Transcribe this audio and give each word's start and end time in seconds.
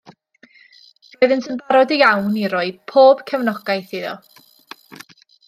Roeddynt 1.17 1.49
yn 1.55 1.59
barod 1.65 1.93
iawn 1.97 2.39
i 2.45 2.47
roi 2.55 2.65
pob 2.93 3.23
cefnogaeth 3.33 3.95
iddo. 4.01 4.17